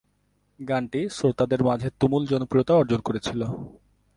গানটি 0.59 1.01
শ্রোতাদের 1.09 1.61
মাঝে 1.63 1.87
তুমুল 1.99 2.23
জনপ্রিয়তা 2.25 2.73
অর্জন 2.73 2.99
করেছিল। 2.99 3.41